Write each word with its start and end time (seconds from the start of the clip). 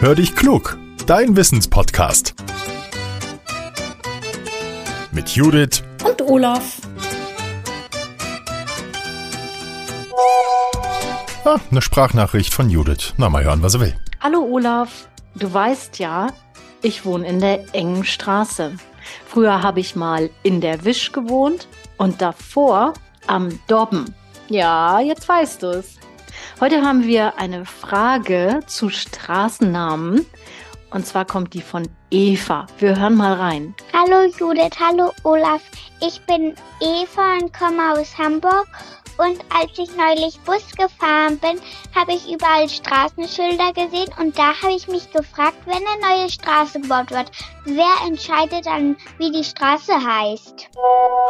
Hör 0.00 0.14
dich 0.14 0.36
klug, 0.36 0.78
dein 1.06 1.36
Wissenspodcast. 1.36 2.36
Mit 5.10 5.30
Judith 5.30 5.82
und 6.06 6.22
Olaf. 6.22 6.76
Ah, 11.44 11.56
eine 11.68 11.82
Sprachnachricht 11.82 12.54
von 12.54 12.70
Judith. 12.70 13.14
Na, 13.16 13.28
mal 13.28 13.42
hören, 13.42 13.60
was 13.60 13.74
er 13.74 13.80
will. 13.80 13.96
Hallo 14.20 14.44
Olaf, 14.44 15.08
du 15.34 15.52
weißt 15.52 15.98
ja, 15.98 16.28
ich 16.80 17.04
wohne 17.04 17.26
in 17.26 17.40
der 17.40 17.74
engen 17.74 18.04
Straße. 18.04 18.76
Früher 19.26 19.62
habe 19.62 19.80
ich 19.80 19.96
mal 19.96 20.30
in 20.44 20.60
der 20.60 20.84
Wisch 20.84 21.10
gewohnt 21.10 21.66
und 21.96 22.22
davor 22.22 22.92
am 23.26 23.58
Dobben. 23.66 24.14
Ja, 24.48 25.00
jetzt 25.00 25.28
weißt 25.28 25.64
du 25.64 25.66
es. 25.70 25.98
Heute 26.60 26.82
haben 26.82 27.04
wir 27.04 27.38
eine 27.38 27.64
Frage 27.64 28.60
zu 28.66 28.88
Straßennamen. 28.88 30.26
Und 30.90 31.06
zwar 31.06 31.24
kommt 31.24 31.54
die 31.54 31.60
von 31.60 31.88
Eva. 32.10 32.66
Wir 32.78 32.98
hören 32.98 33.14
mal 33.14 33.34
rein. 33.34 33.74
Hallo 33.92 34.32
Judith, 34.38 34.76
hallo 34.80 35.12
Olaf. 35.22 35.62
Ich 36.00 36.20
bin 36.22 36.54
Eva 36.80 37.34
und 37.40 37.52
komme 37.52 37.92
aus 37.92 38.16
Hamburg 38.18 38.66
und 39.18 39.38
als 39.52 39.72
ich 39.76 39.90
neulich 39.96 40.38
Bus 40.46 40.64
gefahren 40.76 41.38
bin, 41.38 41.60
habe 41.94 42.12
ich 42.12 42.32
überall 42.32 42.68
Straßenschilder 42.68 43.72
gesehen 43.72 44.10
und 44.20 44.38
da 44.38 44.54
habe 44.62 44.74
ich 44.74 44.86
mich 44.88 45.10
gefragt, 45.10 45.58
wenn 45.66 45.76
eine 45.76 46.20
neue 46.20 46.30
Straße 46.30 46.80
gebaut 46.80 47.10
wird, 47.10 47.30
wer 47.64 48.06
entscheidet 48.06 48.66
dann, 48.66 48.96
wie 49.18 49.30
die 49.30 49.44
Straße 49.44 49.92
heißt? 49.92 50.68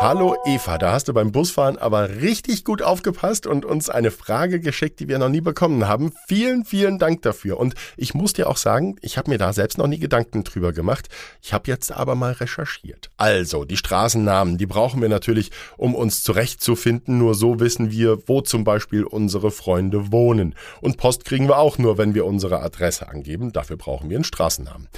Hallo 0.01 0.37
Eva, 0.45 0.79
da 0.79 0.93
hast 0.93 1.09
du 1.09 1.15
beim 1.15 1.33
Busfahren 1.33 1.79
aber 1.79 2.09
richtig 2.21 2.65
gut 2.65 2.83
aufgepasst 2.83 3.47
und 3.47 3.65
uns 3.65 3.89
eine 3.89 4.11
Frage 4.11 4.61
geschickt, 4.61 5.01
die 5.01 5.09
wir 5.09 5.19
noch 5.19 5.29
nie 5.29 5.41
bekommen 5.41 5.89
haben. 5.89 6.13
Vielen, 6.27 6.65
vielen 6.65 6.99
Dank 6.99 7.23
dafür. 7.23 7.59
Und 7.59 7.75
ich 7.97 8.15
muss 8.15 8.33
dir 8.33 8.49
auch 8.49 8.59
sagen, 8.59 8.97
ich 9.01 9.19
habe 9.19 9.31
mir 9.31 9.39
da 9.39 9.53
selbst 9.53 9.79
noch 9.79 9.87
nie 9.87 9.99
Gedanken 9.99 10.45
drüber 10.45 10.73
gemacht. 10.73 11.09
Ich 11.43 11.53
habe 11.53 11.71
jetzt 11.71 11.91
aber 11.91 12.15
mal 12.15 12.33
recherchiert. 12.33 13.11
Also, 13.17 13.65
die 13.65 13.77
Straßennamen, 13.77 14.59
die 14.59 14.67
brauchen 14.67 15.01
wir 15.01 15.09
natürlich, 15.09 15.51
um 15.77 15.95
uns 15.95 16.23
zurechtzufinden. 16.23 17.19
Nur 17.19 17.35
so 17.35 17.59
wissen 17.59 17.78
wissen 17.79 17.93
wir, 17.93 18.27
wo 18.27 18.41
zum 18.41 18.65
Beispiel 18.65 19.05
unsere 19.05 19.51
Freunde 19.51 20.11
wohnen. 20.11 20.55
Und 20.81 20.97
Post 20.97 21.25
kriegen 21.25 21.49
wir 21.49 21.59
auch 21.59 21.79
nur, 21.79 21.97
wenn 21.99 22.15
wir 22.15 22.27
unsere 22.27 22.61
Adresse 22.61 23.09
angeben. 23.09 23.53
Dafür 23.53 23.77
brauchen 23.77 24.11
wir 24.11 24.17
einen 24.17 24.25
Straßennamen. 24.25 24.89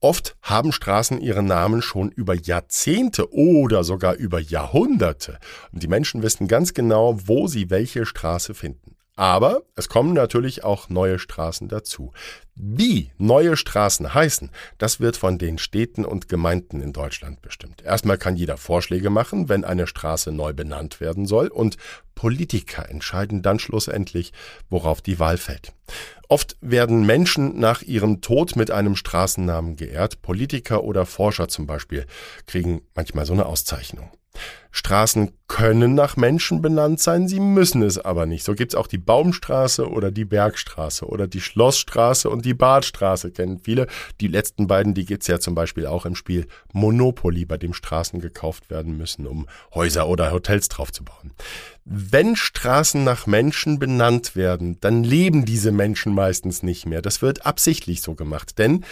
Oft 0.00 0.36
haben 0.42 0.72
Straßen 0.72 1.20
ihren 1.20 1.46
Namen 1.46 1.82
schon 1.82 2.10
über 2.10 2.34
Jahrzehnte 2.34 3.32
oder 3.32 3.82
sogar 3.82 4.14
über 4.14 4.40
Jahrhunderte. 4.40 5.38
Und 5.72 5.82
die 5.82 5.88
Menschen 5.88 6.22
wissen 6.22 6.48
ganz 6.48 6.74
genau, 6.74 7.16
wo 7.24 7.46
sie 7.46 7.70
welche 7.70 8.04
Straße 8.04 8.54
finden. 8.54 8.96
Aber 9.18 9.62
es 9.76 9.88
kommen 9.88 10.12
natürlich 10.12 10.62
auch 10.62 10.90
neue 10.90 11.18
Straßen 11.18 11.68
dazu. 11.68 12.12
Wie 12.54 13.10
neue 13.16 13.56
Straßen 13.56 14.12
heißen, 14.12 14.50
das 14.76 15.00
wird 15.00 15.16
von 15.16 15.38
den 15.38 15.56
Städten 15.56 16.04
und 16.04 16.28
Gemeinden 16.28 16.82
in 16.82 16.92
Deutschland 16.92 17.40
bestimmt. 17.40 17.82
Erstmal 17.82 18.18
kann 18.18 18.36
jeder 18.36 18.58
Vorschläge 18.58 19.08
machen, 19.08 19.48
wenn 19.48 19.64
eine 19.64 19.86
Straße 19.86 20.32
neu 20.32 20.52
benannt 20.52 21.00
werden 21.00 21.24
soll, 21.24 21.48
und 21.48 21.78
Politiker 22.16 22.88
entscheiden 22.88 23.42
dann 23.42 23.60
schlussendlich, 23.60 24.32
worauf 24.68 25.00
die 25.00 25.20
Wahl 25.20 25.36
fällt. 25.36 25.72
Oft 26.28 26.56
werden 26.60 27.06
Menschen 27.06 27.60
nach 27.60 27.82
ihrem 27.82 28.20
Tod 28.20 28.56
mit 28.56 28.72
einem 28.72 28.96
Straßennamen 28.96 29.76
geehrt. 29.76 30.22
Politiker 30.22 30.82
oder 30.82 31.06
Forscher 31.06 31.46
zum 31.46 31.68
Beispiel 31.68 32.06
kriegen 32.46 32.82
manchmal 32.96 33.26
so 33.26 33.34
eine 33.34 33.46
Auszeichnung. 33.46 34.10
Straßen 34.70 35.32
können 35.48 35.94
nach 35.94 36.16
Menschen 36.16 36.60
benannt 36.60 37.00
sein, 37.00 37.28
sie 37.28 37.40
müssen 37.40 37.82
es 37.82 37.98
aber 37.98 38.26
nicht. 38.26 38.44
So 38.44 38.54
gibt's 38.54 38.74
auch 38.74 38.88
die 38.88 38.98
Baumstraße 38.98 39.88
oder 39.88 40.10
die 40.10 40.26
Bergstraße 40.26 41.06
oder 41.06 41.26
die 41.26 41.40
Schlossstraße 41.40 42.28
und 42.28 42.44
die 42.44 42.52
Badstraße, 42.52 43.30
kennen 43.30 43.58
viele. 43.58 43.86
Die 44.20 44.28
letzten 44.28 44.66
beiden, 44.66 44.92
die 44.92 45.06
gibt's 45.06 45.28
ja 45.28 45.38
zum 45.38 45.54
Beispiel 45.54 45.86
auch 45.86 46.04
im 46.04 46.14
Spiel 46.14 46.46
Monopoly, 46.74 47.46
bei 47.46 47.56
dem 47.56 47.72
Straßen 47.72 48.20
gekauft 48.20 48.68
werden 48.68 48.98
müssen, 48.98 49.26
um 49.26 49.46
Häuser 49.74 50.08
oder 50.08 50.30
Hotels 50.30 50.68
draufzubauen. 50.68 51.32
Wenn 51.84 52.34
Straßen 52.34 53.04
nach 53.04 53.26
Menschen 53.26 53.78
benannt 53.78 54.34
werden, 54.34 54.78
dann 54.80 55.04
leben 55.04 55.44
diese 55.44 55.70
Menschen 55.70 56.14
meistens 56.14 56.62
nicht 56.62 56.86
mehr. 56.86 57.02
Das 57.02 57.22
wird 57.22 57.46
absichtlich 57.46 58.02
so 58.02 58.14
gemacht, 58.14 58.58
denn 58.58 58.84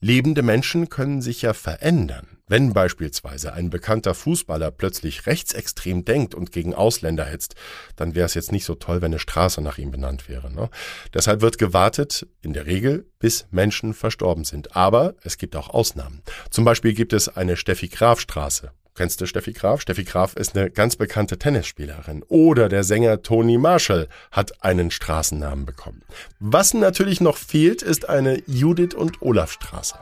lebende 0.00 0.42
Menschen 0.42 0.88
können 0.88 1.22
sich 1.22 1.42
ja 1.42 1.52
verändern. 1.52 2.26
Wenn 2.48 2.72
beispielsweise 2.72 3.52
ein 3.52 3.70
bekannter 3.70 4.12
Fußballer 4.12 4.72
plötzlich 4.72 5.26
rechtsextrem 5.26 6.04
denkt 6.04 6.34
und 6.34 6.50
gegen 6.50 6.74
Ausländer 6.74 7.24
hetzt, 7.24 7.54
dann 7.94 8.16
wäre 8.16 8.26
es 8.26 8.34
jetzt 8.34 8.50
nicht 8.50 8.64
so 8.64 8.74
toll, 8.74 9.02
wenn 9.02 9.12
eine 9.12 9.20
Straße 9.20 9.60
nach 9.60 9.78
ihm 9.78 9.92
benannt 9.92 10.28
wäre. 10.28 10.52
Ne? 10.52 10.68
Deshalb 11.14 11.42
wird 11.42 11.58
gewartet, 11.58 12.26
in 12.42 12.52
der 12.52 12.66
Regel, 12.66 13.06
bis 13.20 13.46
Menschen 13.52 13.94
verstorben 13.94 14.42
sind. 14.42 14.74
Aber 14.74 15.14
es 15.22 15.38
gibt 15.38 15.54
auch 15.54 15.68
Ausnahmen. 15.68 16.22
Zum 16.50 16.64
Beispiel 16.64 16.92
gibt 16.92 17.12
es 17.12 17.28
eine 17.28 17.56
Steffi 17.56 17.86
Graf 17.86 18.18
Straße. 18.18 18.72
Kennst 18.94 19.20
du 19.20 19.26
Steffi 19.26 19.52
Graf? 19.52 19.80
Steffi 19.80 20.04
Graf 20.04 20.34
ist 20.34 20.56
eine 20.56 20.70
ganz 20.70 20.96
bekannte 20.96 21.38
Tennisspielerin. 21.38 22.22
Oder 22.28 22.68
der 22.68 22.84
Sänger 22.84 23.22
Tony 23.22 23.58
Marshall 23.58 24.08
hat 24.30 24.62
einen 24.62 24.90
Straßennamen 24.90 25.64
bekommen. 25.64 26.02
Was 26.38 26.74
natürlich 26.74 27.20
noch 27.20 27.36
fehlt, 27.36 27.82
ist 27.82 28.08
eine 28.08 28.42
Judith 28.46 28.94
und 28.94 29.22
Olaf 29.22 29.52
Straße. 29.52 29.94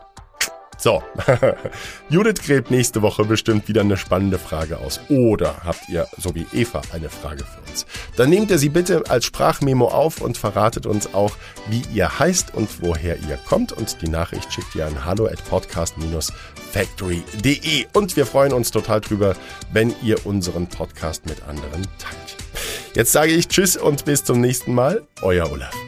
So, 0.81 1.03
Judith 2.09 2.41
gräbt 2.41 2.71
nächste 2.71 3.03
Woche 3.03 3.25
bestimmt 3.25 3.67
wieder 3.67 3.81
eine 3.81 3.97
spannende 3.97 4.39
Frage 4.39 4.79
aus. 4.79 5.01
Oder 5.09 5.57
habt 5.65 5.89
ihr, 5.89 6.07
so 6.17 6.37
wie 6.37 6.47
Eva, 6.53 6.83
eine 6.93 7.11
Frage 7.11 7.43
für 7.45 7.59
uns? 7.69 7.85
Dann 8.17 8.31
nehmt 8.31 8.53
ihr 8.53 8.59
sie 8.59 8.69
bitte 8.69 9.03
als 9.09 9.25
Sprachmemo 9.25 9.89
auf 9.89 10.21
und 10.21 10.39
verratet 10.39 10.87
uns 10.87 11.15
auch, 11.15 11.33
wie 11.69 11.83
ihr 11.93 12.21
heißt 12.21 12.55
und 12.55 12.69
woher 12.81 13.17
ihr 13.17 13.41
kommt. 13.49 13.73
Und 13.73 14.01
die 14.03 14.09
Nachricht 14.09 14.53
schickt 14.53 14.77
ihr 14.77 14.87
an 14.87 15.05
hallo 15.05 15.27
at 15.27 15.45
podcast-factory.de. 15.51 17.87
Und 17.93 18.17
wir 18.17 18.27
freuen 18.27 18.53
uns 18.53 18.71
total 18.71 19.01
drüber, 19.01 19.35
wenn 19.73 19.93
ihr 20.03 20.25
unseren 20.27 20.69
Podcast 20.69 21.27
mit 21.27 21.43
anderen 21.49 21.89
teilt. 21.99 22.37
Jetzt 22.95 23.11
sage 23.11 23.33
ich 23.33 23.49
Tschüss 23.49 23.77
und 23.77 24.05
bis 24.05 24.23
zum 24.23 24.41
nächsten 24.41 24.75
Mal. 24.75 25.03
Euer 25.23 25.51
Olaf. 25.51 25.88